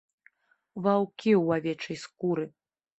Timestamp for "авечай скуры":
1.61-2.53